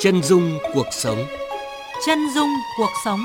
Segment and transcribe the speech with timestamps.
[0.00, 1.18] Chân dung cuộc sống.
[2.06, 3.20] Chân dung cuộc sống.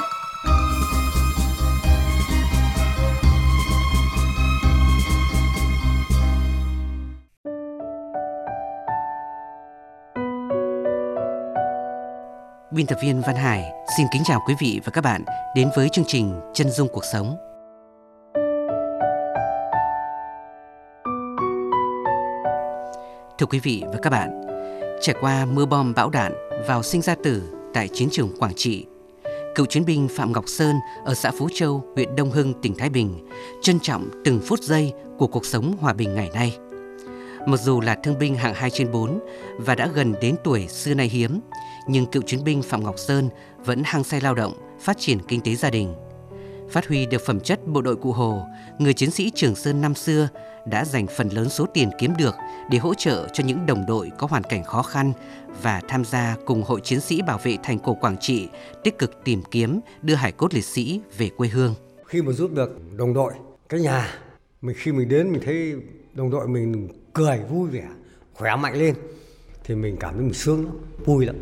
[12.72, 15.24] Biên tập viên Văn Hải xin kính chào quý vị và các bạn
[15.56, 17.38] đến với chương trình Chân dung cuộc sống.
[23.38, 24.42] Thưa quý vị và các bạn,
[25.02, 27.42] trải qua mưa bom bão đạn vào sinh ra tử
[27.74, 28.86] tại chiến trường Quảng Trị,
[29.56, 30.76] cựu chiến binh Phạm Ngọc Sơn
[31.06, 33.28] ở xã Phú Châu, huyện Đông Hưng, tỉnh Thái Bình
[33.62, 36.58] trân trọng từng phút giây của cuộc sống hòa bình ngày nay.
[37.48, 39.20] Mặc dù là thương binh hạng 2 trên 4
[39.58, 41.40] và đã gần đến tuổi xưa nay hiếm,
[41.88, 43.30] nhưng cựu chiến binh Phạm Ngọc Sơn
[43.66, 45.94] vẫn hăng say lao động, phát triển kinh tế gia đình.
[46.72, 48.46] Phát huy được phẩm chất bộ đội cụ Hồ,
[48.80, 50.30] người chiến sĩ Trường Sơn năm xưa
[50.66, 52.36] đã dành phần lớn số tiền kiếm được
[52.70, 55.14] để hỗ trợ cho những đồng đội có hoàn cảnh khó khăn
[55.62, 58.50] và tham gia cùng hội chiến sĩ bảo vệ thành cổ Quảng Trị
[58.84, 61.76] tích cực tìm kiếm đưa hải cốt liệt sĩ về quê hương.
[62.06, 63.34] Khi mà giúp được đồng đội,
[63.70, 64.08] cái nhà,
[64.62, 65.76] mình khi mình đến mình thấy
[66.14, 67.88] đồng đội mình cười vui vẻ,
[68.34, 68.96] khỏe mạnh lên
[69.64, 70.76] thì mình cảm thấy mình sướng lắm,
[71.06, 71.36] vui lắm.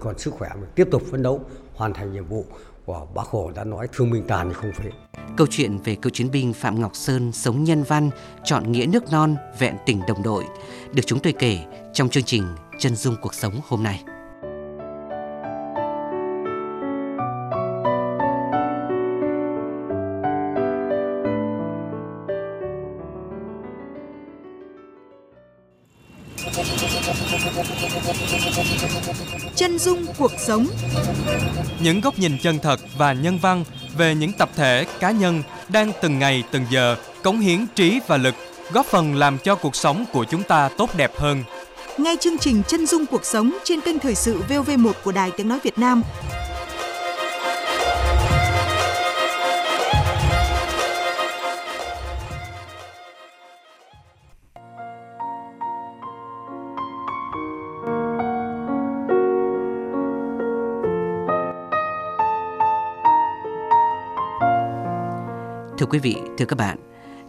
[0.00, 1.40] Còn sức khỏe mình tiếp tục phấn đấu
[1.74, 2.44] hoàn thành nhiệm vụ
[2.86, 4.90] của bác Hồ đã nói thương binh tàn thì không phế.
[5.36, 8.10] Câu chuyện về cựu chiến binh Phạm Ngọc Sơn sống nhân văn,
[8.44, 10.44] chọn nghĩa nước non, vẹn tình đồng đội
[10.92, 11.58] được chúng tôi kể
[11.92, 12.44] trong chương trình
[12.78, 14.04] Chân dung cuộc sống hôm nay.
[29.56, 30.66] Chân dung cuộc sống.
[31.80, 33.64] Những góc nhìn chân thật và nhân văn
[33.96, 38.16] về những tập thể, cá nhân đang từng ngày từng giờ cống hiến trí và
[38.16, 38.34] lực,
[38.72, 41.44] góp phần làm cho cuộc sống của chúng ta tốt đẹp hơn.
[41.98, 45.48] Nghe chương trình Chân dung cuộc sống trên kênh thời sự VOV1 của Đài Tiếng
[45.48, 46.02] nói Việt Nam
[65.86, 66.78] Thưa quý vị, thưa các bạn,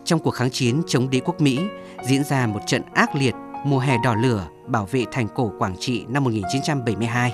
[0.06, 1.60] trong cuộc kháng chiến chống đế quốc Mỹ
[2.04, 3.36] diễn ra một trận ác liệt
[3.66, 7.34] mùa hè đỏ lửa bảo vệ thành cổ Quảng Trị năm 1972.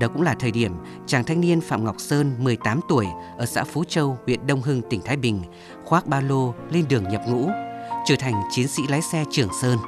[0.00, 0.72] Đó cũng là thời điểm
[1.06, 3.06] chàng thanh niên Phạm Ngọc Sơn 18 tuổi
[3.38, 5.42] ở xã Phú Châu, huyện Đông Hưng, tỉnh Thái Bình
[5.84, 7.48] khoác ba lô lên đường nhập ngũ,
[8.06, 9.78] trở thành chiến sĩ lái xe Trường Sơn.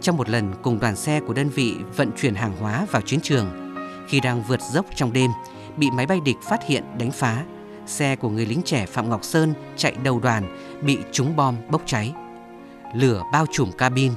[0.00, 3.20] Trong một lần cùng đoàn xe của đơn vị vận chuyển hàng hóa vào chiến
[3.22, 3.74] trường,
[4.08, 5.30] khi đang vượt dốc trong đêm,
[5.76, 7.44] bị máy bay địch phát hiện đánh phá
[7.86, 11.82] xe của người lính trẻ Phạm Ngọc Sơn chạy đầu đoàn bị trúng bom bốc
[11.86, 12.14] cháy.
[12.94, 14.12] Lửa bao trùm cabin,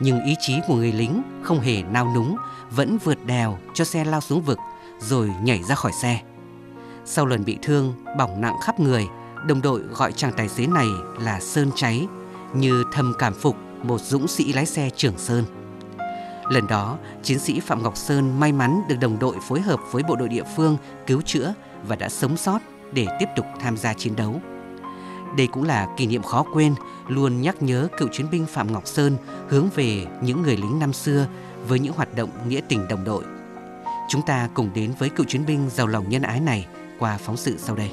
[0.00, 2.36] nhưng ý chí của người lính không hề nao núng,
[2.70, 4.58] vẫn vượt đèo cho xe lao xuống vực
[4.98, 6.20] rồi nhảy ra khỏi xe.
[7.04, 9.06] Sau lần bị thương, bỏng nặng khắp người,
[9.46, 10.88] đồng đội gọi chàng tài xế này
[11.20, 12.06] là Sơn Cháy,
[12.54, 15.44] như thầm cảm phục một dũng sĩ lái xe Trường Sơn.
[16.50, 20.02] Lần đó, chiến sĩ Phạm Ngọc Sơn may mắn được đồng đội phối hợp với
[20.02, 21.54] bộ đội địa phương cứu chữa
[21.86, 22.58] và đã sống sót
[22.92, 24.40] để tiếp tục tham gia chiến đấu.
[25.36, 26.74] Đây cũng là kỷ niệm khó quên,
[27.08, 29.16] luôn nhắc nhớ cựu chiến binh Phạm Ngọc Sơn
[29.48, 31.26] hướng về những người lính năm xưa
[31.68, 33.24] với những hoạt động nghĩa tình đồng đội.
[34.08, 36.66] Chúng ta cùng đến với cựu chiến binh giàu lòng nhân ái này
[36.98, 37.90] qua phóng sự sau đây.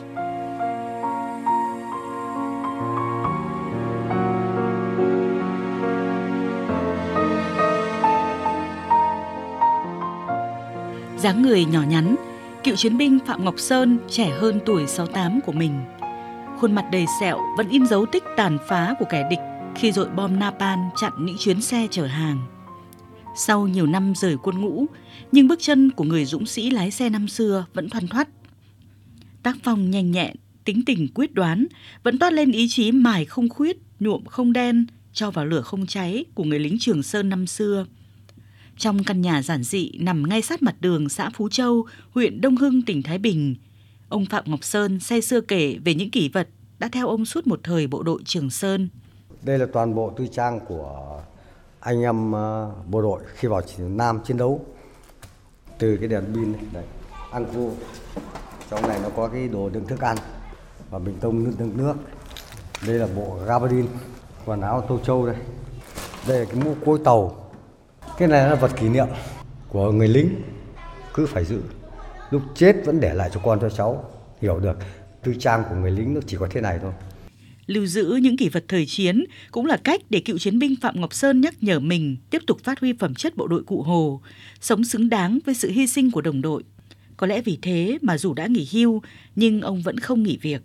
[11.26, 12.16] dáng người nhỏ nhắn,
[12.66, 15.82] cựu chiến binh Phạm Ngọc Sơn trẻ hơn tuổi 68 của mình.
[16.58, 19.40] Khuôn mặt đầy sẹo vẫn in dấu tích tàn phá của kẻ địch
[19.76, 22.46] khi dội bom napalm chặn những chuyến xe chở hàng.
[23.38, 24.86] Sau nhiều năm rời quân ngũ,
[25.32, 28.30] nhưng bước chân của người dũng sĩ lái xe năm xưa vẫn thoăn thoắt.
[29.44, 31.66] Tác phong nhanh nhẹn, tính tình quyết đoán,
[32.04, 35.86] vẫn toát lên ý chí mài không khuyết, nhuộm không đen, cho vào lửa không
[35.86, 37.86] cháy của người lính Trường Sơn năm xưa–
[38.78, 42.56] trong căn nhà giản dị nằm ngay sát mặt đường xã Phú Châu, huyện Đông
[42.56, 43.56] Hưng, tỉnh Thái Bình.
[44.10, 46.48] Ông Phạm Ngọc Sơn say xưa kể về những kỷ vật
[46.80, 48.90] đã theo ông suốt một thời bộ đội Trường Sơn.
[49.42, 51.22] Đây là toàn bộ tư trang của
[51.80, 54.66] anh em ờ, bộ đội khi vào Nam chiến đấu.
[55.80, 56.84] Từ cái đèn pin này, đây,
[57.32, 57.72] ăn cu,
[58.70, 60.18] Trong này nó có cái đồ đựng thức ăn
[60.90, 61.94] và bình tông nước đựng nước.
[62.88, 63.88] Đây là bộ gabardine,
[64.46, 65.36] quần áo tô châu đây.
[66.28, 67.45] Đây là cái mũ cối tàu
[68.18, 69.08] cái này là vật kỷ niệm
[69.70, 70.36] của người lính.
[71.14, 71.62] Cứ phải giữ.
[72.32, 74.12] Lúc chết vẫn để lại cho con cho cháu.
[74.42, 74.78] Hiểu được.
[75.24, 76.92] Tư trang của người lính nó chỉ có thế này thôi.
[77.68, 81.02] Lưu giữ những kỷ vật thời chiến cũng là cách để cựu chiến binh Phạm
[81.02, 84.22] Ngọc Sơn nhắc nhở mình tiếp tục phát huy phẩm chất bộ đội cụ Hồ,
[84.62, 86.64] sống xứng đáng với sự hy sinh của đồng đội.
[87.18, 89.02] Có lẽ vì thế mà dù đã nghỉ hưu
[89.36, 90.62] nhưng ông vẫn không nghỉ việc.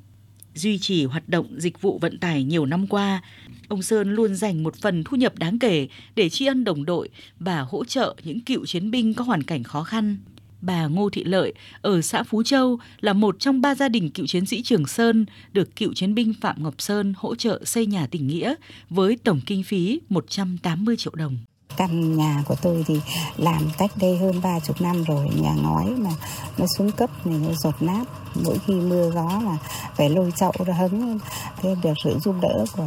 [0.55, 3.23] Duy trì hoạt động dịch vụ vận tải nhiều năm qua,
[3.69, 7.09] ông Sơn luôn dành một phần thu nhập đáng kể để tri ân đồng đội
[7.39, 10.17] và hỗ trợ những cựu chiến binh có hoàn cảnh khó khăn.
[10.61, 14.27] Bà Ngô Thị Lợi ở xã Phú Châu là một trong ba gia đình cựu
[14.27, 18.07] chiến sĩ Trường Sơn được cựu chiến binh Phạm Ngọc Sơn hỗ trợ xây nhà
[18.07, 18.55] tình nghĩa
[18.91, 21.39] với tổng kinh phí 180 triệu đồng.
[21.77, 23.01] Căn nhà của tôi thì
[23.37, 26.11] làm cách đây hơn ba chục năm rồi, nhà ngói mà
[26.59, 28.05] nó xuống cấp này nó rột nát.
[28.45, 29.57] Mỗi khi mưa gió là
[29.97, 31.19] phải lôi chậu ra hứng.
[31.63, 32.87] Thế được sự giúp đỡ của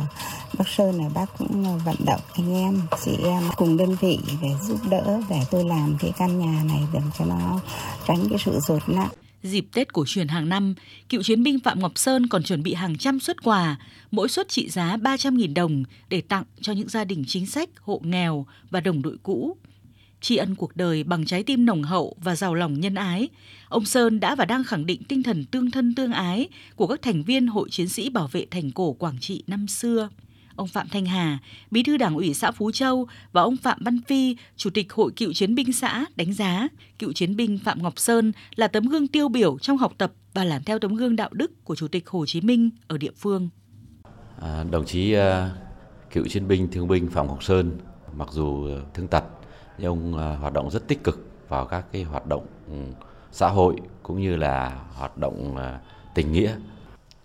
[0.58, 4.50] bác Sơn này bác cũng vận động anh em, chị em cùng đơn vị để
[4.62, 7.60] giúp đỡ để tôi làm cái căn nhà này để cho nó
[8.08, 9.10] tránh cái sự rột nát.
[9.44, 10.74] Dịp Tết cổ truyền hàng năm,
[11.10, 13.76] cựu chiến binh Phạm Ngọc Sơn còn chuẩn bị hàng trăm suất quà,
[14.12, 18.02] mỗi suất trị giá 300.000 đồng để tặng cho những gia đình chính sách, hộ
[18.04, 19.58] nghèo và đồng đội cũ.
[20.22, 23.30] Tri ân cuộc đời bằng trái tim nồng hậu và giàu lòng nhân ái,
[23.70, 27.02] ông Sơn đã và đang khẳng định tinh thần tương thân tương ái của các
[27.02, 30.10] thành viên Hội Chiến sĩ Bảo vệ Thành cổ Quảng Trị năm xưa
[30.56, 31.40] ông Phạm Thanh Hà,
[31.72, 35.12] Bí thư Đảng ủy xã Phú Châu và ông Phạm Văn Phi, Chủ tịch Hội
[35.16, 36.68] Cựu chiến binh xã đánh giá
[37.00, 40.44] cựu chiến binh Phạm Ngọc Sơn là tấm gương tiêu biểu trong học tập và
[40.44, 43.50] làm theo tấm gương đạo đức của Chủ tịch Hồ Chí Minh ở địa phương.
[44.42, 45.22] À, đồng chí uh,
[46.12, 47.78] cựu chiến binh thương binh Phạm Ngọc Sơn
[48.16, 49.24] mặc dù thương tật
[49.78, 52.74] nhưng ông uh, hoạt động rất tích cực vào các cái hoạt động ừ,
[53.32, 55.60] xã hội cũng như là hoạt động uh,
[56.16, 56.56] tình nghĩa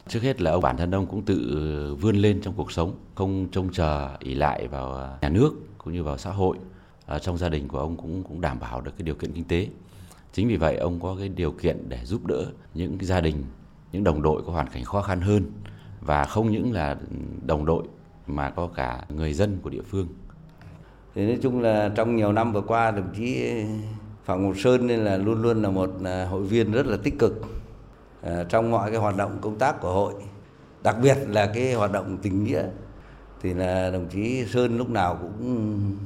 [0.09, 3.49] Trước hết là ông bản thân ông cũng tự vươn lên trong cuộc sống, không
[3.53, 6.57] trông chờ ỷ lại vào à, nhà nước cũng như vào xã hội.
[7.07, 9.45] à, trong gia đình của ông cũng cũng đảm bảo được cái điều kiện kinh
[9.45, 9.69] tế.
[10.33, 13.45] Chính vì vậy ông có cái điều kiện để giúp đỡ những cái gia đình,
[13.93, 15.43] những đồng đội có hoàn cảnh khó khăn hơn
[16.01, 16.97] và không những là
[17.47, 17.85] đồng đội
[18.27, 20.09] mà có cả người dân của địa phương.
[21.15, 23.53] Thì nói chung là trong nhiều năm vừa qua đồng chí
[24.25, 27.19] Phạm Ngọc Sơn nên là luôn luôn là một à, hội viên rất là tích
[27.19, 27.43] cực
[28.23, 30.15] Ờ, trong mọi cái hoạt động công tác của hội,
[30.83, 32.63] đặc biệt là cái hoạt động tình nghĩa,
[33.43, 35.97] thì là đồng chí Sơn lúc nào cũng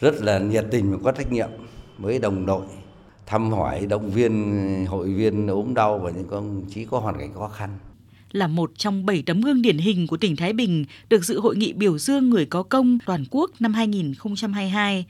[0.00, 1.48] rất là nhiệt tình và có trách nhiệm
[1.98, 2.66] với đồng đội,
[3.26, 7.34] thăm hỏi, động viên, hội viên ốm đau và những con chí có hoàn cảnh
[7.34, 7.78] khó khăn
[8.34, 11.56] là một trong bảy tấm gương điển hình của tỉnh Thái Bình được dự hội
[11.56, 15.06] nghị biểu dương người có công toàn quốc năm 2022.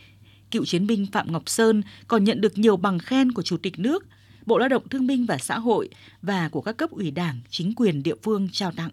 [0.50, 3.78] Cựu chiến binh Phạm Ngọc Sơn còn nhận được nhiều bằng khen của Chủ tịch
[3.78, 4.04] nước
[4.46, 5.88] Bộ Lao động Thương binh và Xã hội
[6.22, 8.90] và của các cấp ủy đảng, chính quyền địa phương trao tặng.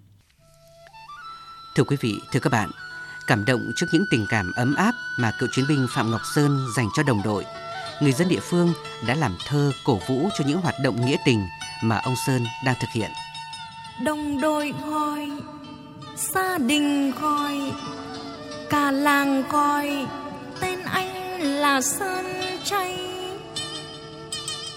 [1.76, 2.70] Thưa quý vị, thưa các bạn,
[3.28, 6.68] cảm động trước những tình cảm ấm áp mà cựu chiến binh Phạm Ngọc Sơn
[6.76, 7.46] dành cho đồng đội,
[8.02, 8.74] người dân địa phương
[9.08, 11.46] đã làm thơ cổ vũ cho những hoạt động nghĩa tình
[11.84, 13.12] mà ông Sơn đang thực hiện.
[14.04, 15.32] Đồng đội gọi,
[16.16, 17.72] gia đình gọi,
[18.70, 20.08] cả làng coi,
[20.60, 22.26] tên anh là Sơn
[22.64, 23.11] Chay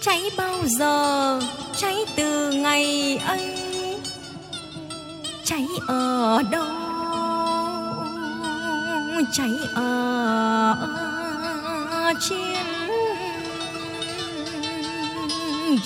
[0.05, 1.39] cháy bao giờ,
[1.77, 3.55] cháy từ ngày ấy.
[5.43, 6.65] Cháy ở đâu?
[9.33, 10.75] Cháy ở
[12.29, 12.65] chiến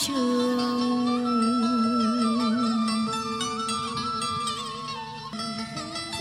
[0.08, 0.60] trường.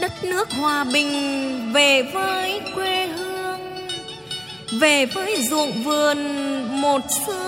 [0.00, 3.60] Đất nước hòa bình về với quê hương,
[4.80, 6.18] về với ruộng vườn
[6.80, 7.47] một xưa.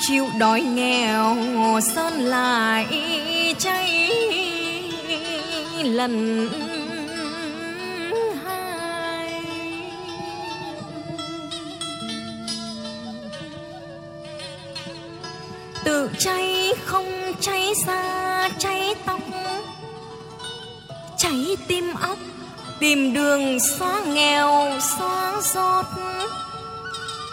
[0.00, 1.36] Chịu đói nghèo,
[1.80, 2.86] sơn lại
[3.58, 4.10] cháy
[5.82, 6.48] lần
[8.44, 9.42] hai.
[15.84, 19.20] Tự cháy không cháy xa, cháy tóc,
[21.16, 22.18] cháy tim óc,
[22.80, 25.84] tìm đường xóa nghèo, xóa giọt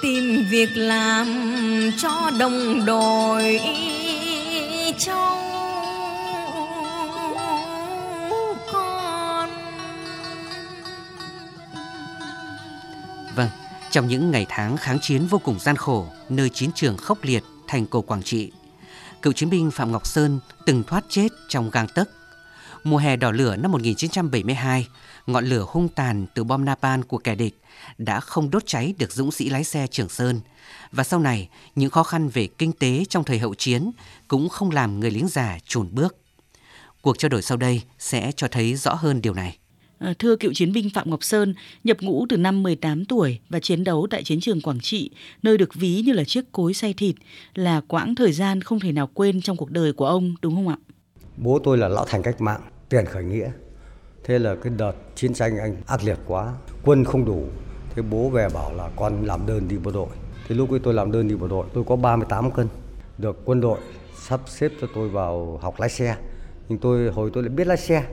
[0.06, 1.28] tìm việc làm
[1.98, 3.60] cho đồng đội
[4.98, 5.40] trong
[8.74, 9.50] con
[13.36, 13.50] Vâng,
[13.92, 17.44] trong những ngày tháng kháng chiến vô cùng gian khổ, nơi chiến trường khốc liệt
[17.68, 18.52] thành cổ Quảng Trị,
[19.22, 22.10] cựu chiến binh Phạm Ngọc Sơn từng thoát chết trong gang tấc.
[22.86, 24.88] Mùa hè đỏ lửa năm 1972,
[25.28, 27.56] ngọn lửa hung tàn từ bom napalm của kẻ địch
[27.98, 30.40] đã không đốt cháy được dũng sĩ lái xe Trường Sơn.
[30.92, 33.92] Và sau này, những khó khăn về kinh tế trong thời hậu chiến
[34.28, 36.16] cũng không làm người lính già chùn bước.
[37.02, 39.58] Cuộc trao đổi sau đây sẽ cho thấy rõ hơn điều này.
[40.00, 43.60] À, thưa cựu chiến binh Phạm Ngọc Sơn, nhập ngũ từ năm 18 tuổi và
[43.60, 45.10] chiến đấu tại chiến trường Quảng Trị,
[45.44, 47.16] nơi được ví như là chiếc cối xay thịt,
[47.56, 50.68] là quãng thời gian không thể nào quên trong cuộc đời của ông, đúng không
[50.68, 50.78] ạ?
[51.38, 53.52] Bố tôi là lão thành cách mạng, tiền khởi nghĩa.
[54.24, 57.44] Thế là cái đợt chiến tranh anh ác liệt quá, quân không đủ.
[57.96, 60.08] Thế bố về bảo là con làm đơn đi bộ đội.
[60.48, 62.68] thế lúc ấy tôi làm đơn đi bộ đội, tôi có 38 cân.
[63.18, 63.80] Được quân đội
[64.20, 66.16] sắp xếp cho tôi vào học lái xe.
[66.70, 68.04] Nhưng tôi hồi tôi lại biết lái xe.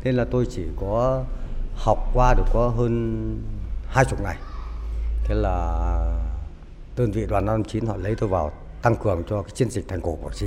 [0.00, 1.24] Thế là tôi chỉ có
[1.74, 3.42] học qua được có hơn
[3.86, 4.36] hai chục ngày.
[5.24, 5.78] Thế là
[6.96, 8.52] đơn vị đoàn 59 họ lấy tôi vào
[8.82, 10.46] tăng cường cho cái chiến dịch thành cổ Quảng Trị.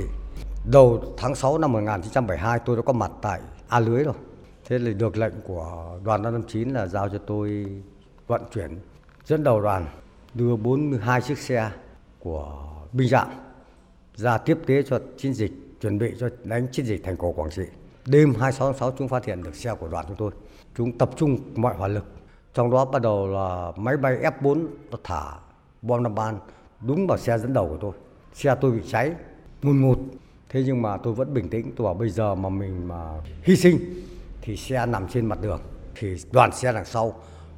[0.64, 4.14] Đầu tháng 6 năm 1972 tôi đã có mặt tại A Lưới rồi.
[4.64, 7.66] Thế là được lệnh của đoàn 559 là giao cho tôi
[8.26, 8.78] vận chuyển
[9.24, 9.86] dẫn đầu đoàn,
[10.34, 11.70] đưa 42 chiếc xe
[12.18, 12.58] của
[12.92, 13.28] binh dạng
[14.14, 17.50] ra tiếp tế cho chiến dịch, chuẩn bị cho đánh chiến dịch thành cổ Quảng
[17.50, 17.62] Trị.
[18.06, 20.30] Đêm 26 tháng 6 chúng phát hiện được xe của đoàn chúng tôi.
[20.76, 22.04] Chúng tập trung mọi hỏa lực.
[22.54, 25.22] Trong đó bắt đầu là máy bay F4 nó thả
[25.82, 26.38] bom năm ban
[26.80, 27.92] đúng vào xe dẫn đầu của tôi.
[28.34, 29.12] Xe tôi bị cháy,
[29.62, 29.98] ngùn ngụt.
[30.50, 31.72] Thế nhưng mà tôi vẫn bình tĩnh.
[31.76, 33.78] Tôi bảo bây giờ mà mình mà hy sinh
[34.42, 35.60] thì xe nằm trên mặt đường.
[35.94, 37.14] Thì đoàn xe đằng sau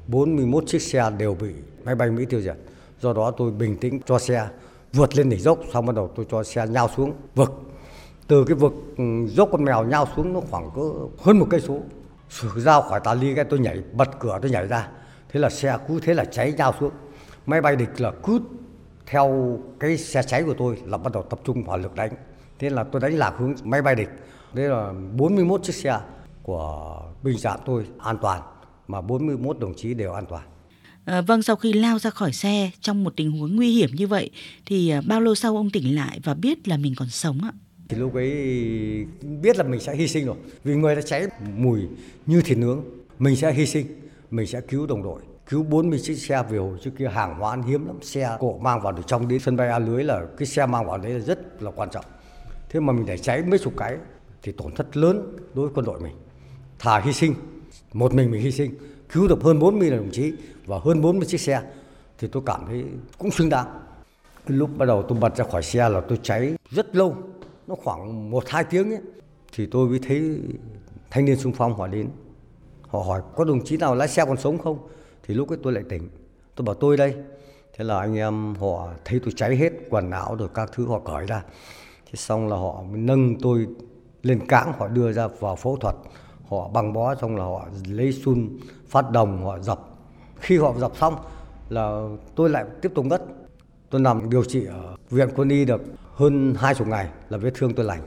[0.07, 2.57] 41 chiếc xe đều bị máy bay Mỹ tiêu diệt.
[2.99, 4.47] Do đó tôi bình tĩnh cho xe,
[4.93, 7.51] vượt lên đỉnh dốc, xong bắt đầu tôi cho xe nhao xuống vực
[8.27, 10.81] từ cái vực ừ, dốc con mèo nhao xuống nó khoảng cỡ
[11.19, 11.79] hơn một cây số
[12.55, 14.89] ra khỏi tà ly cái tôi nhảy, bật cửa tôi nhảy ra
[15.29, 16.91] thế là xe cứ thế là cháy nhao xuống
[17.45, 18.39] máy bay địch là cứ
[19.05, 22.11] theo cái xe cháy của tôi là bắt đầu tập trung hỏa lực đánh
[22.59, 24.09] thế là tôi đánh lạc hướng máy bay địch
[24.53, 25.99] đây là 41 chiếc xe
[26.43, 28.41] của binh giảm tôi an toàn
[28.87, 30.43] mà 41 đồng chí đều an toàn
[31.05, 34.07] À, vâng, sau khi lao ra khỏi xe trong một tình huống nguy hiểm như
[34.07, 34.29] vậy
[34.65, 37.51] thì à, bao lâu sau ông tỉnh lại và biết là mình còn sống ạ?
[37.89, 38.31] Thì lúc ấy
[39.41, 40.35] biết là mình sẽ hy sinh rồi.
[40.63, 41.81] Vì người đã cháy mùi
[42.25, 42.83] như thịt nướng,
[43.19, 43.85] mình sẽ hy sinh,
[44.31, 45.21] mình sẽ cứu đồng đội.
[45.49, 48.81] Cứu 40 chiếc xe về hồi trước kia hàng hóa hiếm lắm, xe cộ mang
[48.81, 51.19] vào được trong đến sân bay A lưới là cái xe mang vào đấy là
[51.19, 52.05] rất là quan trọng.
[52.73, 53.97] Thế mà mình để cháy mấy chục cái
[54.41, 56.15] thì tổn thất lớn đối với quân đội mình.
[56.79, 57.35] Thà hy sinh,
[57.93, 58.75] một mình mình hy sinh,
[59.09, 60.33] cứu được hơn 40 đồng chí
[60.65, 61.61] và hơn 40 chiếc xe
[62.17, 62.85] thì tôi cảm thấy
[63.17, 63.67] cũng xứng đáng.
[64.47, 67.17] Lúc bắt đầu tôi bật ra khỏi xe là tôi cháy rất lâu,
[67.67, 69.01] nó khoảng một hai tiếng ấy.
[69.53, 70.39] Thì tôi mới thấy
[71.09, 72.09] thanh niên xung phong họ đến.
[72.81, 74.87] Họ hỏi có đồng chí nào lái xe còn sống không?
[75.23, 76.09] Thì lúc ấy tôi lại tỉnh.
[76.55, 77.15] Tôi bảo tôi đây.
[77.77, 80.99] Thế là anh em họ thấy tôi cháy hết quần áo rồi các thứ họ
[80.99, 81.43] cởi ra.
[82.13, 83.67] Thế xong là họ nâng tôi
[84.23, 85.95] lên cảng họ đưa ra vào phẫu thuật.
[86.49, 89.79] Họ băng bó xong là họ lấy sun phát đồng họ dập.
[90.39, 91.15] Khi họ dập xong
[91.69, 93.23] là tôi lại tiếp tục ngất.
[93.89, 95.81] Tôi nằm điều trị ở viện quân y được
[96.15, 98.01] hơn hai chục ngày là vết thương tôi lành.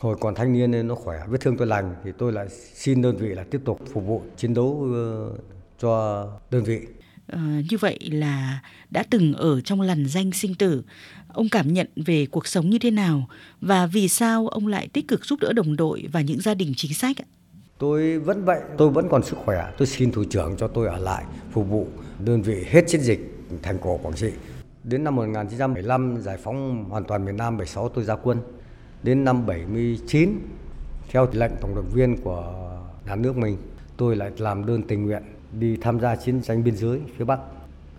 [0.00, 3.02] Hồi còn thanh niên nên nó khỏe vết thương tôi lành thì tôi lại xin
[3.02, 5.30] đơn vị là tiếp tục phục vụ chiến đấu ờ,
[5.78, 6.80] cho đơn vị.
[7.26, 10.82] À, như vậy là đã từng ở trong làn danh sinh tử
[11.32, 13.28] ông cảm nhận về cuộc sống như thế nào
[13.60, 16.72] và vì sao ông lại tích cực giúp đỡ đồng đội và những gia đình
[16.76, 17.26] chính sách ạ?
[17.78, 19.72] Tôi vẫn vậy, tôi vẫn còn sức khỏe.
[19.78, 21.86] Tôi xin thủ trưởng cho tôi ở lại phục vụ
[22.24, 24.30] đơn vị hết chiến dịch thành cổ Quảng Trị.
[24.84, 28.38] Đến năm 1975 giải phóng hoàn toàn miền Nam 76 tôi ra quân.
[29.02, 30.30] Đến năm 79
[31.08, 32.68] theo lệnh tổng động viên của
[33.06, 33.56] nhà nước mình,
[33.96, 37.38] tôi lại làm đơn tình nguyện đi tham gia chiến tranh biên giới phía Bắc.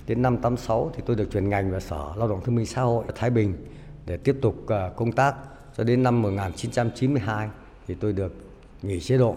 [0.10, 2.82] Đến năm 86 thì tôi được chuyển ngành vào Sở Lao động Thương minh Xã
[2.82, 3.54] hội Thái Bình
[4.06, 5.36] để tiếp tục ờ, công tác
[5.78, 7.50] cho đến năm 1992
[7.88, 8.34] thì tôi được
[8.82, 9.36] nghỉ chế độ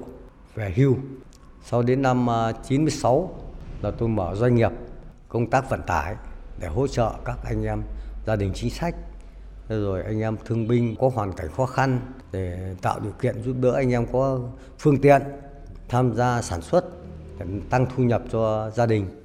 [0.54, 0.96] về hưu.
[1.64, 3.34] Sau đến năm ờ, 96
[3.82, 4.70] là tôi mở doanh nghiệp,
[5.28, 6.16] công tác vận tải
[6.60, 7.82] để hỗ trợ các anh em
[8.26, 8.94] gia đình chính sách
[9.68, 12.00] rồi anh em thương binh có hoàn cảnh khó khăn
[12.32, 14.40] để tạo điều kiện giúp đỡ anh em có
[14.78, 15.22] phương tiện
[15.88, 16.84] tham gia sản xuất,
[17.38, 19.21] để tăng thu nhập cho gia đình.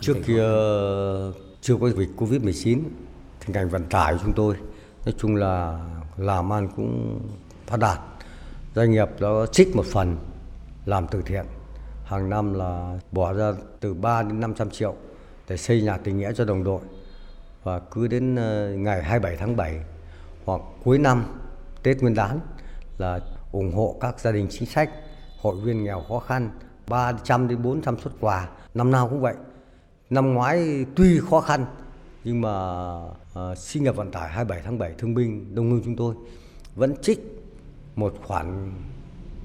[0.00, 0.44] Trước kia
[1.60, 2.80] chưa có dịch Covid-19
[3.40, 4.54] thì ngành vận tải của chúng tôi
[5.06, 5.80] nói chung là
[6.16, 7.20] làm ăn cũng
[7.66, 7.98] phát đạt.
[8.74, 10.16] Doanh nghiệp đó trích một phần
[10.86, 11.44] làm từ thiện
[12.04, 14.94] hàng năm là bỏ ra từ 3 đến 500 triệu
[15.48, 16.80] để xây nhà tình nghĩa cho đồng đội
[17.62, 19.80] và cứ đến ờ, ngày 27 tháng 7
[20.44, 21.24] hoặc cuối năm
[21.82, 22.40] Tết Nguyên đán
[22.98, 23.20] là
[23.52, 24.90] ủng hộ các gia đình chính sách,
[25.40, 26.50] hội viên nghèo khó khăn
[26.88, 29.34] 300 đến 400 xuất quà, năm nào cũng vậy.
[30.10, 31.66] Năm ngoái tuy khó khăn
[32.24, 32.94] nhưng mà
[33.50, 36.14] uh, sinh nghiệp vận tải 27 tháng 7 thương binh đông hương chúng tôi
[36.74, 37.42] vẫn trích
[37.96, 38.72] một khoản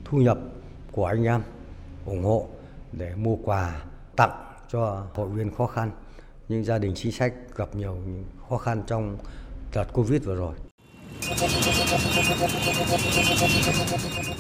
[0.06, 0.38] thu nhập
[0.92, 1.42] của anh em
[2.06, 2.48] ủng hộ
[2.92, 3.84] để mua quà
[4.16, 5.92] tặng cho hội viên khó khăn
[6.50, 7.98] những gia đình chính sách gặp nhiều
[8.50, 9.18] khó khăn trong
[9.74, 10.56] đợt Covid vừa rồi.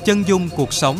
[0.05, 0.97] Chân dung cuộc sống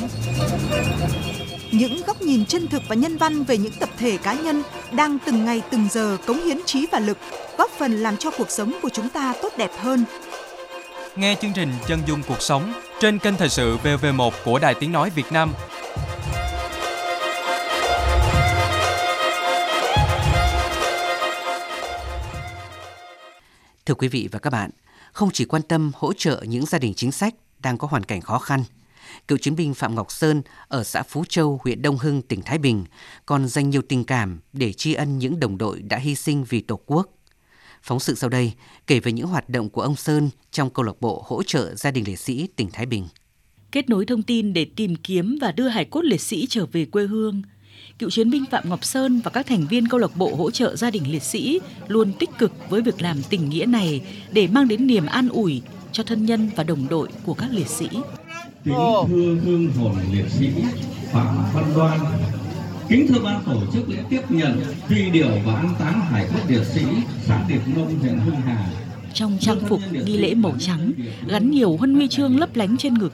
[1.74, 5.18] những góc nhìn chân thực và nhân văn về những tập thể cá nhân đang
[5.26, 7.18] từng ngày từng giờ cống hiến trí và lực,
[7.58, 10.06] góp phần làm cho cuộc sống của chúng ta tốt đẹp hơn.
[11.16, 14.92] Nghe chương trình Chân dung cuộc sống trên kênh Thời sự VV1 của Đài Tiếng
[14.92, 15.54] Nói Việt Nam.
[23.86, 24.70] Thưa quý vị và các bạn,
[25.12, 28.22] không chỉ quan tâm hỗ trợ những gia đình chính sách đang có hoàn cảnh
[28.22, 28.64] khó khăn,
[29.28, 32.58] cựu chiến binh Phạm Ngọc Sơn ở xã Phú Châu, huyện Đông Hưng, tỉnh Thái
[32.58, 32.86] Bình
[33.26, 36.62] còn dành nhiều tình cảm để tri ân những đồng đội đã hy sinh vì
[36.62, 37.10] Tổ quốc.
[37.84, 38.54] Phóng sự sau đây
[38.88, 41.92] kể về những hoạt động của ông Sơn trong câu lạc bộ hỗ trợ gia
[41.92, 43.08] đình liệt sĩ tỉnh Thái Bình.
[43.72, 46.86] Kết nối thông tin để tìm kiếm và đưa hải cốt liệt sĩ trở về
[46.86, 47.42] quê hương.
[48.00, 50.76] Cựu chiến binh Phạm Ngọc Sơn và các thành viên câu lạc bộ hỗ trợ
[50.76, 54.02] gia đình liệt sĩ luôn tích cực với việc làm tình nghĩa này
[54.32, 57.68] để mang đến niềm an ủi cho thân nhân và đồng đội của các liệt
[57.68, 57.88] sĩ.
[58.66, 58.74] Kính
[59.10, 60.50] thưa hương hồn liệt sĩ
[61.12, 62.00] Phạm Văn Đoan,
[62.90, 66.40] kính thưa ban tổ chức lễ tiếp nhận truy điệu và an táng hải cốt
[66.48, 66.82] liệt sĩ
[67.24, 68.70] xã Điệp Nông, huyện Hưng Hà.
[69.14, 70.92] Trong trang phục nghi lễ màu trắng,
[71.28, 73.14] gắn nhiều huân huy chương lấp lánh trên ngực,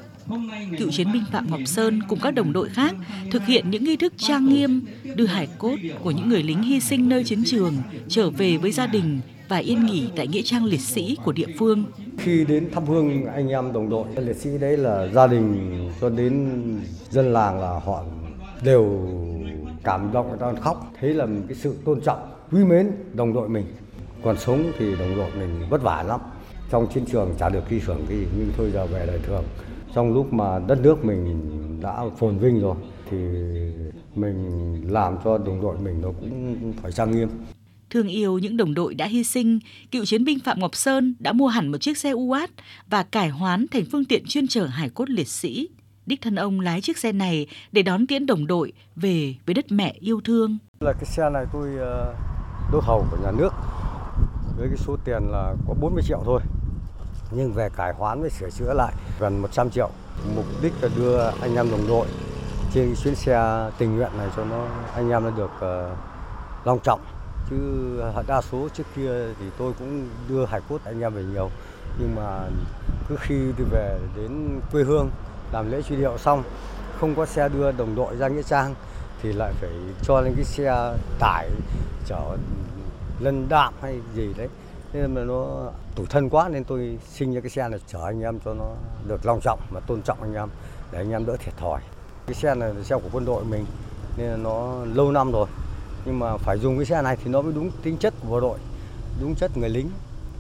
[0.78, 2.96] cựu chiến binh Phạm Ngọc Sơn cùng các đồng đội khác
[3.32, 4.82] thực hiện những nghi thức trang nghiêm
[5.16, 7.74] đưa hải cốt của những người lính hy sinh nơi chiến trường
[8.08, 11.48] trở về với gia đình và yên nghỉ tại nghĩa trang liệt sĩ của địa
[11.60, 11.84] phương.
[12.18, 16.10] Khi đến thắp hương anh em đồng đội, liệt sĩ đấy là gia đình cho
[16.10, 16.50] đến
[17.10, 18.04] dân làng là họ
[18.64, 19.08] đều
[19.84, 20.92] cảm động, người ta khóc.
[21.00, 22.20] Thấy là cái sự tôn trọng,
[22.52, 23.66] quý mến đồng đội mình.
[24.24, 26.20] Còn sống thì đồng đội mình vất vả lắm.
[26.72, 29.44] Trong chiến trường chả được khi thưởng gì, nhưng thôi giờ về đời thường.
[29.96, 31.50] Trong lúc mà đất nước mình
[31.82, 32.76] đã phồn vinh rồi,
[33.12, 33.18] thì
[34.16, 37.30] mình làm cho đồng đội mình nó cũng phải trang nghiêm.
[37.90, 39.60] Thương yêu những đồng đội đã hy sinh,
[39.92, 42.50] cựu chiến binh Phạm Ngọc Sơn đã mua hẳn một chiếc xe UAT
[42.90, 45.70] và cải hoán thành phương tiện chuyên chở hải cốt liệt sĩ.
[46.06, 49.66] Đích thân ông lái chiếc xe này để đón tiễn đồng đội về với đất
[49.70, 50.58] mẹ yêu thương.
[50.80, 52.16] Là cái xe này tôi ờ,
[52.72, 53.54] đốt hầu của nhà nước
[54.58, 56.42] với cái số tiền là có 40 triệu thôi.
[57.32, 59.90] Nhưng về cải hoán với sửa chữa lại gần 100 triệu.
[60.36, 62.08] Mục đích là đưa anh em đồng đội
[62.74, 65.98] trên chuyến xe tình nguyện này cho nó anh em nó được uh,
[66.66, 67.00] long trọng
[67.50, 71.24] chứ à, đa số trước kia thì tôi cũng đưa hải cốt anh em về
[71.24, 71.50] nhiều.
[72.00, 72.40] Nhưng mà
[73.10, 75.10] cứ khi đi về đến quê hương,
[75.52, 76.44] làm lễ truy điệu xong,
[77.00, 78.76] không có xe đưa đồng đội ra nghĩa trang
[79.22, 79.70] thì lại phải
[80.02, 81.50] cho lên cái xe tải
[82.06, 82.38] chở
[83.20, 84.48] lân đạm hay gì đấy.
[84.94, 88.22] Nên mà nó tủi thân quá nên tôi xin ra cái xe này chở anh
[88.22, 88.66] em cho nó
[89.08, 90.50] được long trọng và tôn trọng anh em,
[90.92, 91.82] để anh em đỡ thiệt thòi.
[92.28, 93.66] Cái xe này là xe của quân đội mình,
[94.18, 95.48] nên là nó lâu năm rồi
[96.06, 98.40] nhưng mà phải dùng cái xe này thì nó mới đúng tính chất của bộ
[98.40, 98.60] đội,
[99.22, 99.90] đúng chất người lính.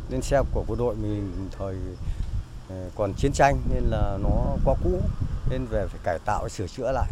[0.10, 1.76] Nên xe của bộ đội mình thời
[2.70, 4.30] ờ, còn chiến tranh nên là nó
[4.66, 5.02] quá cũ,
[5.50, 7.12] nên về phải cải tạo, sửa chữa lại,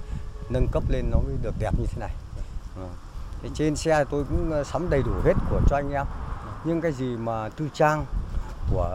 [0.49, 2.11] nâng cấp lên nó mới được đẹp như thế này.
[2.75, 2.87] Ờ,
[3.41, 6.05] thì trên xe tôi cũng ờ, sắm đầy đủ hết của cho anh em.
[6.65, 8.05] Nhưng cái gì mà tư trang
[8.71, 8.89] của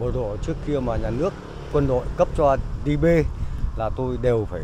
[0.00, 1.32] bộ đội trước kia mà nhà nước,
[1.72, 3.04] quân đội cấp cho DB
[3.76, 4.62] là tôi đều phải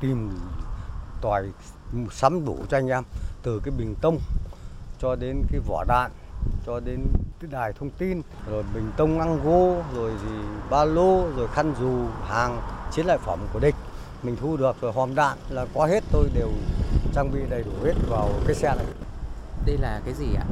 [0.00, 0.30] tìm
[1.24, 1.44] tòi
[2.12, 3.04] sắm đủ cho anh em
[3.42, 4.18] từ cái bình tông
[4.98, 6.10] cho đến cái vỏ đạn
[6.66, 7.00] cho đến
[7.40, 10.34] cái đài thông tin rồi bình tông ăn gô rồi thì
[10.70, 12.60] ba lô rồi khăn dù hàng
[12.92, 13.74] chiến lợi phẩm của địch.
[14.22, 16.48] Mình thu được rồi hòm đạn là có hết tôi đều
[17.14, 18.86] trang bị đầy đủ hết vào cái xe này.
[19.66, 20.44] Đây là cái gì ạ?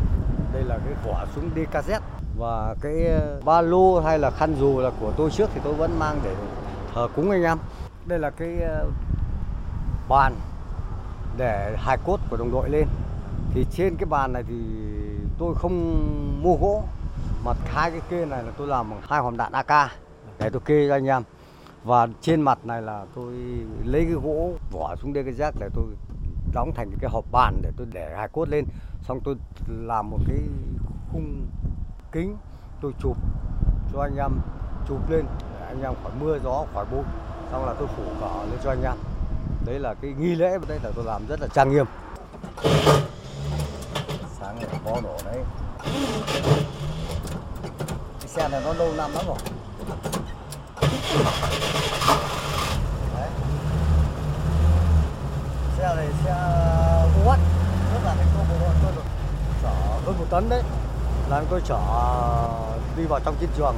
[0.53, 2.01] Đây là cái vỏ súng DKZ
[2.39, 5.75] và cái ờ, ba lô hay là khăn dù là của tôi trước thì tôi
[5.75, 6.35] vẫn mang để
[6.95, 7.59] thờ cúng anh em.
[8.07, 8.87] Đây là cái ờ,
[10.09, 10.35] bàn
[11.37, 12.87] để hài cốt của đồng đội lên.
[13.55, 14.55] Thì trên cái bàn này thì
[15.38, 16.85] tôi không mua gỗ,
[17.45, 19.90] mà hai cái kê này là tôi làm bằng hai hòm đạn AK
[20.38, 21.23] để tôi kê cho anh em.
[21.85, 23.33] Và trên mặt này là tôi
[23.85, 25.85] lấy cái gỗ vỏ xuống đây cái rác để tôi
[26.55, 28.64] đóng thành cái hộp bàn để tôi để hài cốt lên.
[29.03, 29.37] Xong tôi
[29.68, 30.38] làm một cái
[31.12, 31.47] khung
[32.12, 32.37] kính,
[32.81, 33.16] tôi chụp
[33.92, 34.31] cho anh em,
[34.88, 35.25] chụp lên.
[35.61, 37.05] Để anh em khỏi mưa gió, khỏi bụi.
[37.51, 38.95] Xong là tôi phủ cỏ lên cho anh em
[39.66, 41.87] đấy là cái nghi lễ đây là tôi làm rất là trang nghiêm.
[44.40, 45.38] Sáng này có nổ đấy.
[48.20, 49.37] Cái xe này nó lâu năm lắm rồi.
[53.16, 53.29] Đấy.
[55.79, 56.35] xe này xe
[57.27, 57.38] uất
[57.92, 59.03] rất là cái cô bộ đội tôi được
[59.62, 59.68] chở
[60.07, 60.62] hơn một tấn đấy.
[61.29, 61.79] Là tôi chở
[62.96, 63.75] đi vào trong chiến trường.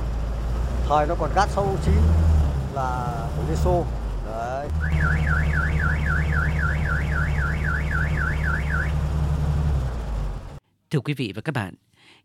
[0.88, 1.94] Thời nó còn gác 69
[2.74, 3.84] là của Liên Xô
[4.34, 4.68] đấy
[10.90, 11.74] Thưa quý vị và các bạn,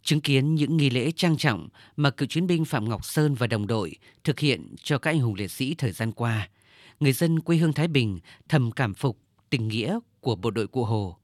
[0.03, 3.47] chứng kiến những nghi lễ trang trọng mà cựu chiến binh Phạm Ngọc Sơn và
[3.47, 6.49] đồng đội thực hiện cho các anh hùng liệt sĩ thời gian qua,
[6.99, 8.19] người dân quê hương Thái Bình
[8.49, 9.17] thầm cảm phục
[9.49, 11.17] tình nghĩa của bộ đội Cụ Hồ.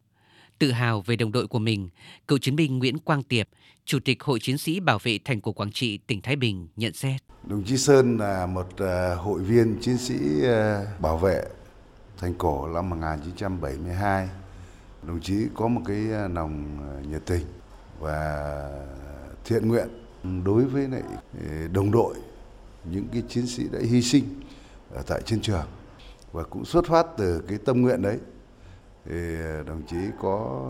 [0.59, 1.89] Tự hào về đồng đội của mình,
[2.27, 3.49] cựu chiến binh Nguyễn Quang Tiệp,
[3.85, 6.93] Chủ tịch Hội Chiến sĩ Bảo vệ Thành cổ Quảng Trị, tỉnh Thái Bình nhận
[6.93, 7.21] xét.
[7.43, 11.43] Đồng chí Sơn là một ờ, hội viên chiến sĩ ờ, bảo vệ
[12.17, 14.29] thành cổ năm 1972.
[15.03, 16.77] Đồng chí có một cái ờ, lòng
[17.11, 17.45] nhiệt tình
[17.99, 18.69] và
[19.45, 19.87] thiện nguyện
[20.45, 21.03] đối với lại
[21.73, 22.15] đồng đội
[22.83, 24.23] những cái chiến sĩ đã hy sinh
[24.93, 25.65] ở tại chiến trường
[26.31, 28.17] và cũng xuất phát từ cái tâm nguyện đấy
[29.05, 29.13] thì
[29.67, 30.69] đồng chí có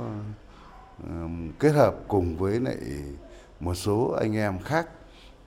[1.60, 2.77] kết hợp cùng với lại
[3.60, 4.89] một số anh em khác,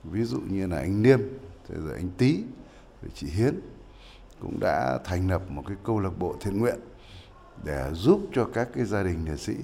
[0.05, 1.21] ví dụ như là anh Niêm
[1.69, 2.43] rồi anh Tý,
[3.03, 3.61] rồi chị Hiến
[4.41, 6.79] cũng đã thành lập một cái câu lạc bộ thiện nguyện
[7.65, 9.55] để giúp cho các cái gia đình liệt sĩ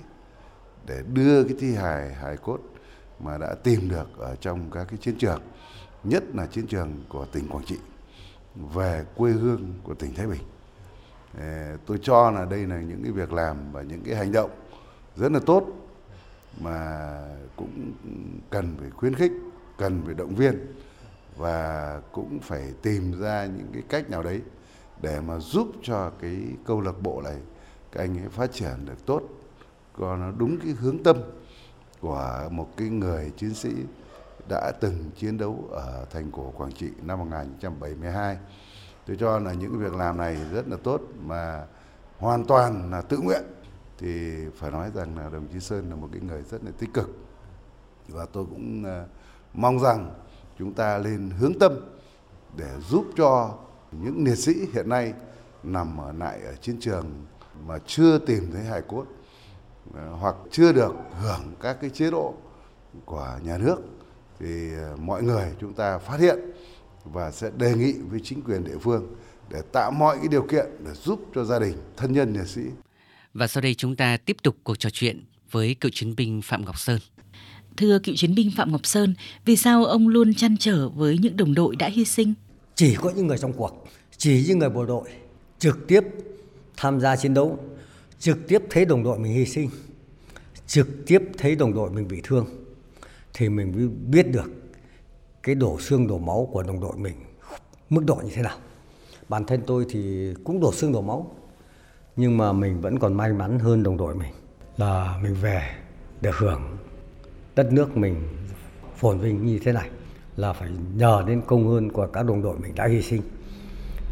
[0.87, 2.59] để đưa cái thi hài hài cốt
[3.21, 5.41] mà đã tìm được ở trong các cái chiến trường,
[6.05, 7.79] nhất là chiến trường của tỉnh Quảng Trị,
[8.75, 10.43] về quê hương của tỉnh Thái Bình.
[11.87, 14.51] Tôi cho là đây là những cái việc làm và những cái hành động
[15.17, 15.67] rất là tốt
[16.61, 17.19] mà
[17.57, 17.93] cũng
[18.51, 19.33] cần phải khuyến khích,
[19.79, 20.67] cần phải động viên
[21.37, 24.41] và cũng phải tìm ra những cái cách nào đấy
[25.03, 27.37] để mà giúp cho cái câu lạc bộ này
[27.93, 29.23] các anh ấy phát triển được tốt,
[29.93, 31.17] còn nó đúng cái hướng tâm
[32.01, 33.73] của một cái người chiến sĩ
[34.49, 38.39] đã từng chiến đấu ở thành cổ Quảng Trị năm 1972.
[39.07, 41.65] Tôi cho là những việc làm này rất là tốt mà
[42.19, 43.43] hoàn toàn là tự nguyện
[43.99, 46.95] thì phải nói rằng là đồng chí Sơn là một cái người rất là tích
[46.95, 47.11] cực
[48.09, 49.07] và tôi cũng ờ,
[49.55, 50.15] mong rằng
[50.59, 51.73] chúng ta lên hướng tâm
[52.57, 53.55] để giúp cho
[53.93, 55.13] những liệt sĩ hiện nay
[55.63, 57.07] nằm ở lại ở chiến trường
[57.67, 59.05] mà chưa tìm thấy hài cốt
[59.95, 62.35] ờ, hoặc chưa được hưởng các cái chế độ
[63.05, 63.77] của nhà nước,
[64.39, 66.39] thì ờ, mọi người chúng ta phát hiện
[67.05, 69.15] và sẽ đề nghị với chính quyền địa phương
[69.51, 72.63] để tạo mọi cái điều kiện để giúp cho gia đình, thân nhân liệt sĩ.
[73.35, 76.65] Và sau đây chúng ta tiếp tục cuộc trò chuyện với cựu chiến binh Phạm
[76.65, 77.01] Ngọc Sơn.
[77.77, 81.37] Thưa cựu chiến binh Phạm Ngọc Sơn, vì sao ông luôn chăn trở với những
[81.37, 82.35] đồng đội đã hy sinh?
[82.75, 85.09] Chỉ có những người trong cuộc, chỉ những người bộ đội
[85.59, 86.01] trực tiếp
[86.77, 87.59] tham gia chiến đấu,
[88.19, 89.71] trực tiếp thấy đồng đội mình hy sinh,
[90.67, 92.47] trực tiếp thấy đồng đội mình bị thương
[93.33, 94.53] thì mình mới biết được
[95.43, 97.15] cái đổ xương đổ máu của đồng đội mình
[97.91, 98.59] mức độ như thế nào.
[99.29, 101.37] Bản thân tôi thì cũng đổ xương đổ máu
[102.17, 104.33] nhưng mà mình vẫn còn may mắn hơn đồng đội mình,
[104.77, 105.63] là mình về
[106.21, 106.77] để hưởng
[107.57, 108.17] đất nước mình
[108.97, 109.89] phồn vinh như thế này,
[110.37, 113.23] là phải nhờ đến công ơn của các đồng đội mình đã hy sinh.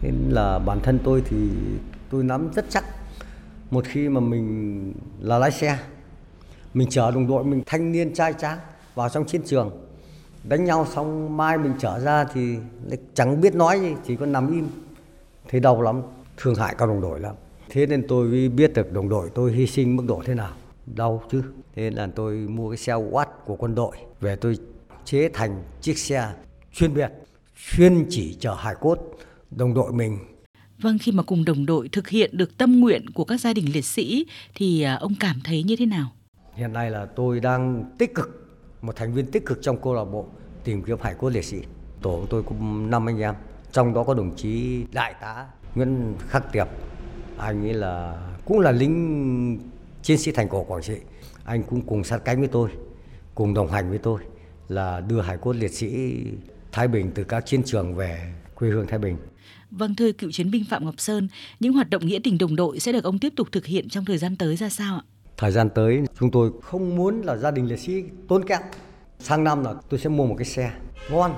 [0.02, 1.50] Nên là bản thân tôi thì
[2.10, 2.84] tôi nắm rất chắc,
[3.70, 5.78] một khi mà mình là lái xe,
[6.74, 8.58] mình chở đồng đội mình thanh niên trai tráng
[8.94, 9.70] vào trong chiến trường,
[10.44, 12.56] đánh nhau xong mai mình trở ra thì
[13.14, 14.68] chẳng biết nói gì, chỉ có nằm im.
[15.48, 16.02] Thấy đau lắm,
[16.36, 17.34] thương hại các đồng đội lắm
[17.72, 20.52] thế nên tôi biết được đồng đội tôi hy sinh mức độ thế nào
[20.86, 21.42] đau chứ
[21.74, 24.58] thế nên là tôi mua cái xe Watt của quân đội về tôi
[25.04, 26.32] chế thành chiếc xe
[26.72, 27.10] chuyên biệt
[27.70, 28.98] chuyên chỉ chở hải cốt
[29.50, 30.18] đồng đội mình
[30.78, 33.72] Vâng, khi mà cùng đồng đội thực hiện được tâm nguyện của các gia đình
[33.72, 36.08] liệt sĩ thì à, ông cảm thấy như thế nào?
[36.54, 38.48] Hiện nay là tôi đang tích cực,
[38.82, 40.26] một thành viên tích cực trong câu lạc bộ
[40.64, 41.58] tìm kiếm hải cốt liệt sĩ.
[42.02, 43.34] Tổ của tôi có 5 anh em,
[43.72, 46.68] trong đó có đồng chí đại tá Nguyễn Khắc Tiệp.
[47.42, 49.58] Anh ấy là cũng là lính
[50.02, 50.96] chiến sĩ thành cổ Quảng Trị.
[51.44, 52.70] Anh cũng cùng sát cánh với tôi,
[53.34, 54.20] cùng đồng hành với tôi
[54.68, 56.22] là đưa hải cốt liệt sĩ
[56.72, 59.16] Thái Bình từ các chiến trường về quê hương Thái Bình.
[59.70, 61.28] Vâng thưa cựu chiến binh Phạm Ngọc Sơn,
[61.60, 64.04] những hoạt động nghĩa tình đồng đội sẽ được ông tiếp tục thực hiện trong
[64.04, 65.02] thời gian tới ra sao ạ?
[65.36, 68.60] Thời gian tới chúng tôi không muốn là gia đình liệt sĩ tốn kém.
[69.18, 70.72] Sang năm là tôi sẽ mua một cái xe
[71.10, 71.32] ngon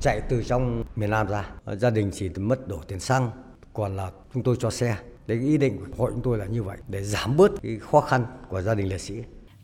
[0.00, 1.50] chạy từ trong miền Nam ra.
[1.66, 3.30] Gia đình chỉ mất đổ tiền xăng,
[3.72, 4.96] còn là chúng tôi cho xe.
[5.26, 8.00] Đấy ý định của hội chúng tôi là như vậy để giảm bớt cái khó
[8.00, 9.14] khăn của gia đình liệt sĩ.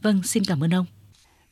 [0.03, 0.87] Vâng, xin cảm ơn ông.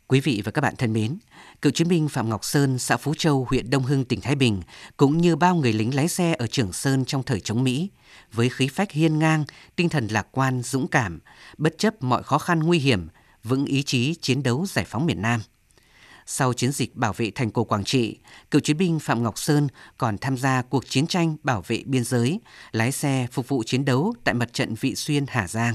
[0.07, 1.19] Quý vị và các bạn thân mến,
[1.63, 4.63] cựu chiến binh Phạm Ngọc Sơn, xã Phú Châu, huyện Đông Hưng, tỉnh Thái Bình,
[4.97, 7.91] cũng như bao người lính lái xe ở Trường Sơn trong thời chống Mỹ,
[8.33, 9.45] với khí phách hiên ngang,
[9.77, 11.21] tinh thần lạc quan, dũng cảm,
[11.59, 13.09] bất chấp mọi khó khăn nguy hiểm,
[13.45, 15.41] vững ý chí chiến đấu giải phóng miền Nam.
[16.33, 18.19] Sau chiến dịch bảo vệ thành cổ Quảng Trị,
[18.51, 22.05] cựu chiến binh Phạm Ngọc Sơn còn tham gia cuộc chiến tranh bảo vệ biên
[22.05, 22.41] giới,
[22.73, 25.75] lái xe phục vụ chiến đấu tại mặt trận Vị Xuyên, Hà Giang.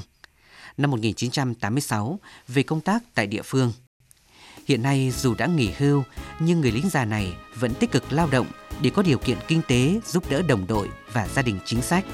[0.77, 3.73] Năm 1986, về công tác tại địa phương–
[4.67, 6.03] Hiện nay dù đã nghỉ hưu,
[6.39, 8.47] nhưng người lính già này vẫn tích cực lao động
[8.81, 12.05] để có điều kiện kinh tế giúp đỡ đồng đội và gia đình chính sách.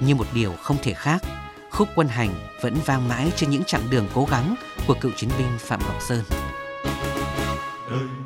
[0.00, 1.22] Như một điều không thể khác,
[1.70, 4.54] khúc quân hành vẫn vang mãi trên những chặng đường cố gắng
[4.86, 6.24] của cựu chiến binh Phạm Ngọc Sơn.
[7.90, 8.17] Đời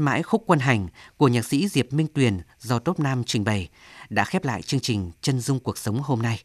[0.00, 3.68] mãi khúc quân hành của nhạc sĩ Diệp Minh Tuyền do Top Nam trình bày
[4.08, 6.42] đã khép lại chương trình Chân dung cuộc sống hôm nay.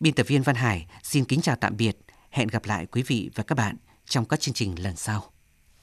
[0.00, 1.96] Biên tập viên Văn Hải xin kính chào tạm biệt.
[2.30, 5.35] Hẹn gặp lại quý vị và các bạn trong các chương trình lần sau.